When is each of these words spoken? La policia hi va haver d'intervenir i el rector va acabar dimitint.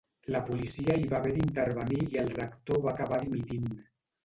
La 0.35 0.39
policia 0.45 0.95
hi 1.01 1.05
va 1.11 1.17
haver 1.19 1.33
d'intervenir 1.35 2.01
i 2.15 2.19
el 2.23 2.33
rector 2.41 2.83
va 2.89 2.97
acabar 2.97 3.23
dimitint. 3.29 3.73